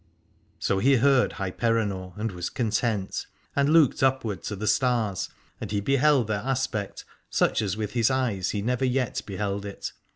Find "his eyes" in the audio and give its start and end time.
7.91-8.49